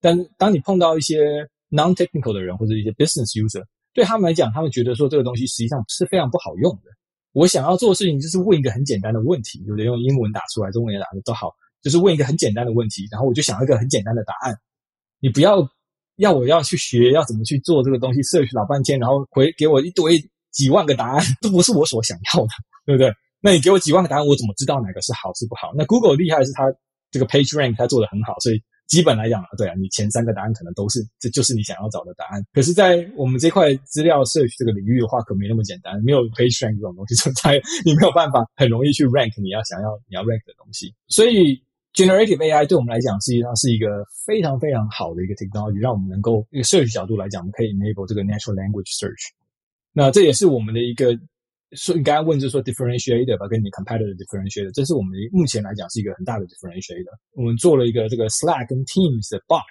[0.00, 6.90] 但当你碰到一些 non-technical 的人或者一些 business user，对他们来讲，他们觉得说这个东西实际上是非常不好用的。
[7.32, 9.86] 我想要做的事情就是问一个很简单的问题，对不对？
[9.86, 11.50] 用英文打出来，中文也打的都好，
[11.82, 14.54] 就是问一个很简单的问题，然后我就想要一个很简单的答案。
[15.20, 15.66] 你不要
[16.16, 20.18] 要我要去学要怎么去做这个东西，search 老半天，然后回给我一堆
[20.52, 22.50] 几万个答案，都不是我所想要的，
[22.86, 23.12] 对不对？
[23.40, 25.72] 那你给我几万个答案，我怎么知道哪个是好是不好？
[25.76, 26.64] 那 Google 厉害是它
[27.10, 28.62] 这个 Page Rank 它做得很好，所以。
[28.88, 32.44] 基本来讲啊，对啊，你前三个答案可能都是，这就是你想要找的答案。
[32.52, 40.94] 可是，在我们这块资料 search 这个领域的话，可没那么简单，没有 page rank 这种东西存在， 你没有办法很容易去 rank 你要想要你要 rank 的东西。
[41.08, 41.56] 所以
[41.94, 49.30] ，generative AI 对我们来讲，实际上是一个非常非常好的一个 technology，让我们能够一个 search 角度来讲，我们可以 enable 这个 natural language search。
[49.92, 51.18] 那这也是我们的一个。
[51.74, 57.16] 所以你刚才问就是说 differentiator 吧，跟你 competitor differentiator，这是我们目前来讲是一个很大的 differentiator。
[57.32, 59.62] 我们做了一个这个 Slack 跟 Teams 的 bot，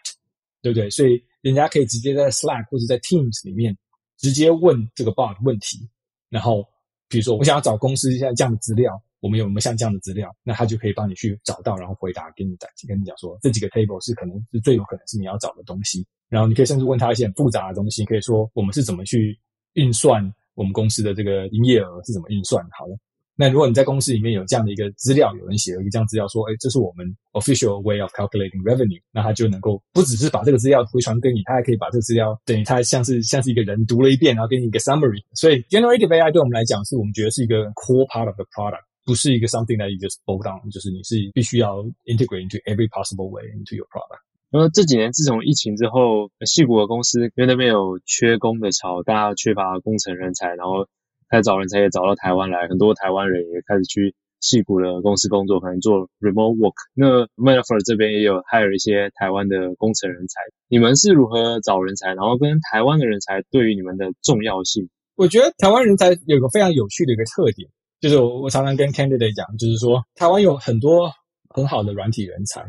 [0.63, 0.89] 对不对？
[0.89, 3.77] 所以人家可以直接在 Slack 或者在 Teams 里面
[4.17, 5.87] 直接问这个 bot 问题，
[6.27, 6.65] 然后
[7.07, 10.29] 比如说我想要找公司现在这样的资料，我们有没有像这样的资料？
[10.43, 16.05] 那他就可以帮你去找到，然后回答给你，跟你讲说这几个 table 是可能是最有可能是你要找的东西。
[16.27, 19.39] 然后你可以甚至问他一些很复杂的东西，可以说我们是怎么去
[19.73, 20.33] 运算。
[20.53, 22.61] 我们公司的这个营业额是怎么运算？
[22.77, 22.97] 好了，
[23.35, 35.23] 那如果你在公司里面有这样的一个资料，有人写了一个这样资料说，哎，这是我们 official way of calculating revenue，那他就能够不只是把这个资料回传给你，他还可以把这个资料等于他像是像是一个人读了一遍，然后给你一个 summary。
[35.33, 42.47] 所以 generative AI 对我们来讲，是我们觉得是一个 core part of the product，不是一个 something that you just bolt on，就是你是必须要 integrate
[42.47, 44.21] into every possible way into your product。
[44.51, 50.87] 然后这几年，自从疫情之后，戏谷的公司因为那边有缺工的潮，大家缺乏工程人才，然后
[51.29, 56.73] 开始找人才也找到台湾来，很多台湾人也开始去戏谷的公司工作，可能做 remote work。
[56.93, 60.41] 那 Metaphor 这边也有 hire 一些台湾的工程人才。
[60.67, 62.07] 你们是如何找人才？
[62.13, 64.89] 然后跟台湾的人才对于你们的重要性？
[65.15, 67.69] 我觉得台湾人才有个非常有趣的一个特点，
[68.01, 71.09] 就是我我常常跟 candidate 讲，就是说台湾有很多
[71.49, 72.61] 很好的软体人才。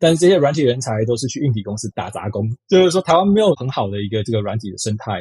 [0.00, 5.20] 但是这些软体人才都是去硬体公司打杂工，就是说台湾没有很好的一个这个软体的生态，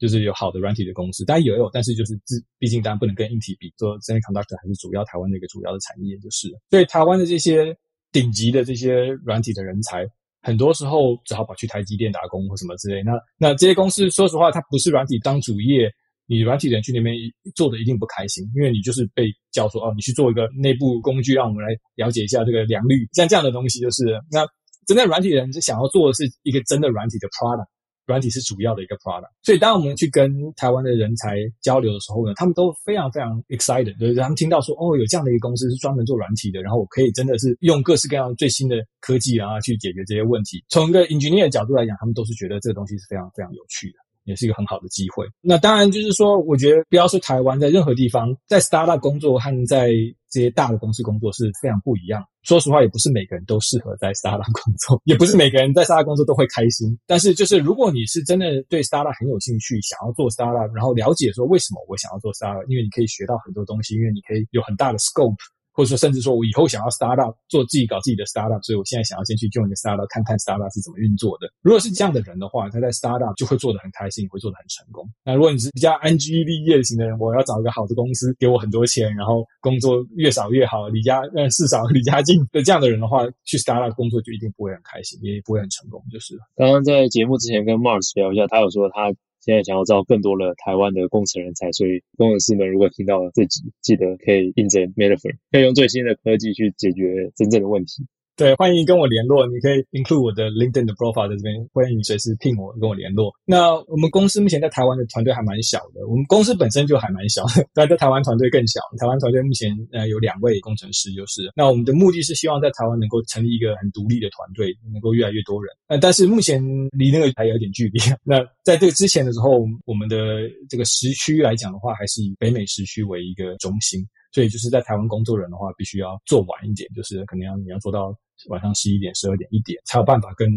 [0.00, 6.48] 就是有好的软体的公司，当然也有，但是就是自毕竟当然不能跟硬体比，说 semiconductor 还是主要台湾的一个主要的产业就是。
[6.68, 7.72] 所以台湾的这些
[8.10, 10.04] 顶级的这些软体的人才，
[10.42, 13.04] 很多时候只好跑去台积电打工或什么之类。
[13.04, 15.88] 那那这些公司说实话，它不是软体当主业。
[16.26, 17.14] 你软体人去那边
[17.54, 24.46] 做的一定不开心，因为你就是被叫说哦，你去做一个内部工具，让我们来了解一下这个良率，像这样的东西就是那
[24.86, 27.66] 真的软体人是想要做的是一个真的软体的 product，
[28.06, 29.30] 软体是主要的一个 product。
[29.42, 40.64] 所以当我们去跟台湾的人才交流的时候呢，他们都非常非常 excited，就是他们听到说哦，有这样的一个公司是专门做软体的，然后我可以真的是用各式各样最新的科技啊去解决这些问题。
[40.68, 43.98] 从一个 engineer 的角度来讲，他们都是觉得这个东西是非常非常有趣的。
[44.26, 45.26] 也是一个很好的机会。
[45.40, 49.90] 那当然就是说，我觉得不要说台湾，在任何地方，在 startup 工作和在
[50.30, 52.22] 这些大的公司工作是非常不一样。
[52.42, 56.96] 说实话，也不是每个人都适合在 startup 工作，也不是每个人在 startup 工作都会开心。
[57.06, 65.34] 但是，就是如果你是真的对 startup 很有兴趣，想要做 startup，然后了解说为什么我想要做 startup，因为你可以学到很多东西，因为你可以有很大的 scope。
[65.76, 71.46] 或者说，甚至说我以后想要 start up 做自己搞自己的 start up，所以我现在想要先去 join 一个 start up，看看 start up 是怎么运作的。
[71.60, 75.06] 如果是这样的人的话，他在 start up 就会做得很开心，会做得很成功。
[75.22, 86.02] 那如果你是比较安居乐业型的人，我要找一个好的公司，给我很多钱，然后工作越少越好，离家呃事少离家近的这样的人的话，去 start up 工作就一定不会很开心，也不会很成功。
[86.10, 89.12] 就是刚刚在节目之前跟 Mars 聊一下，他有说他。
[89.46, 98.04] 现在想要招更多的台湾的工程人才，所以工程师们如果听到了这集，记得可以应征 Metaphor，可以用最新的科技去解决真正的问题。
[98.36, 103.32] 对，欢迎跟我联络，你可以 include 我的 LinkedIn 的 profile 在这边，欢迎你随时聘我跟我联络。
[103.46, 108.78] 那我们公司目前在台湾的团队还蛮小的，我们公司本身就还蛮小，但在台湾团队更小。
[108.98, 115.74] 台湾团队目前呃有两位工程师，就是那我们的目的是希望在台湾能够成立一个很独立的团队，能够越来越多人。
[115.86, 116.62] 呃，但是目前
[116.92, 117.98] 离那个还有点距离。
[118.22, 124.06] 那在这个之前的时候，我们的这个时区来讲的话，还是以北美时区为一个中心。
[124.32, 128.14] 所以就是在台湾工作人的话，必须要做晚一点，就是可能要你要做到
[128.48, 130.48] 晚上十一点、十二点、一点，才有办法跟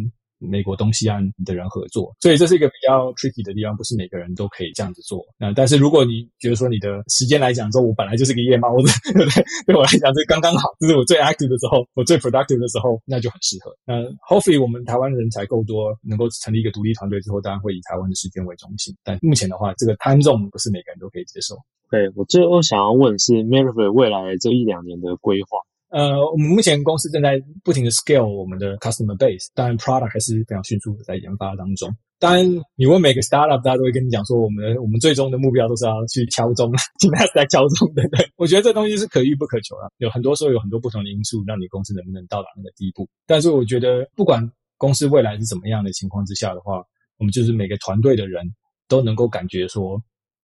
[0.42, 2.16] 美国东西岸的人合作。
[2.22, 5.22] 所以这是一个比较 tricky 的地方，不是每个人都可以这样子做。
[5.38, 9.44] 那但是如果你觉得说你的时间来讲，说我本来就是个夜猫子， 对不对？
[9.68, 13.76] 对我来讲，这刚刚好，这是我最 active 的时候，我最 productive 的时候，那就很适合。
[13.84, 14.00] 那
[14.32, 18.96] hopefully 我们台湾人才够多，能够成立一个独立团队之后，当然会以台湾的时间为中心。
[19.04, 21.56] 但目前的话，这个 time zone 不是每个人都可以接受。
[21.92, 25.60] 对，我最后想要问的是 Metaphor 未来这一两年的规划。
[25.90, 31.90] 呃，我们目前公司正在不停的 scale 我们的 customer base，当然 product 还是非常迅速的在研发当中。
[32.20, 38.30] 当然，你问每个 startup，大家都会跟你讲说，我们我们最终的目标都是要去敲钟， 现在是在敲钟，对不对？
[38.36, 43.08] 我觉得这东西是可遇不可求的，有很多时候有很多不同的因素，让你公司能不能到达那个地步。
[43.26, 46.84] 但是我觉得，不管公司未来是怎么样的情况之下的话，
[47.18, 48.46] 我们就是每个团队的人
[48.88, 50.00] 都能够感觉说。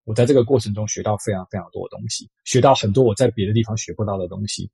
[0.06, 4.70] 我在这个过程中学到非常非常多的东西，学到很多我在别的地方学不到的东西，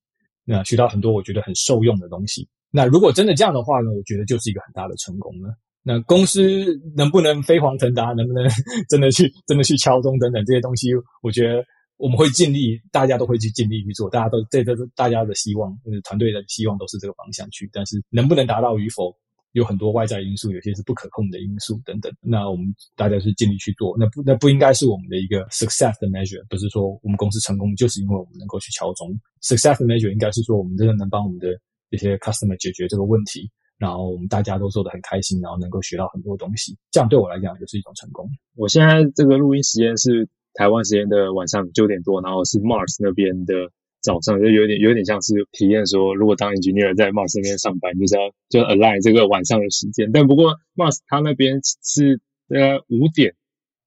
[0.52, 2.46] 那学到很多我觉得很受用的东西。
[2.70, 5.56] 那如果真的这样的话呢，我觉得就是一个很大的成功了。
[5.82, 8.46] 那公司能不能飞黄腾达，能不能
[8.90, 10.90] 真的去真的去敲钟等等这些东西，
[11.22, 11.64] 我觉得
[11.96, 15.74] 我们会尽力，大家都会去尽力去做，大家都这都是大家的希望，
[16.04, 19.16] 团队的希望都是这个方向去，但是能不能达到与否？
[19.54, 22.12] 有很多外在因素，有些是不可控的因素等等。
[22.22, 29.12] 那我们大家是尽力去做，那不那不应该是我们的一个 success 的 measure，不是说我们公司成功就是因为我们能够去敲钟。
[29.42, 31.48] success 的 measure 应该是说我们真的能帮我们的
[31.90, 38.30] 这些 customer 解决这个问题，然后我们大家都做得很开心，然后能够学到很多东西，这样对我来讲就是一种成功。
[38.56, 43.54] 我现在这个录音时间是台湾时间的晚上九点多，然后是 Mars 那边的。
[44.02, 50.12] 早上就有点有点像是体验说，如果当 engineer 在 Mars 那边上班，就是要就 align 这个晚上的时间。
[50.12, 53.36] 但不过 Mars 他那边是呃五点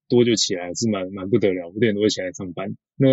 [0.09, 2.77] 多就起来，是蛮蛮不得了，五点多就起来上班。
[2.97, 3.09] 那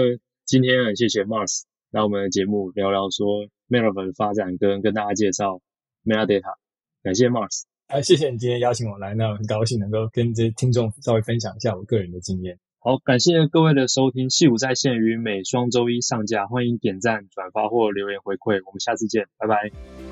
[0.46, 5.60] 今天很谢谢 Mars 来我们的节目聊聊说 Meta 的发展跟跟大家介绍
[6.06, 6.56] Metadata，
[7.02, 12.60] 感谢 Mars，哎，谢谢你今天邀请我来，那很高兴能够跟这些听众稍微分享一下我个人的经验。
[12.84, 20.11] 好，感谢各位的收听，戏舞在线于每双周一上架，欢迎点赞、转发或留言回馈，我们下次见，拜拜。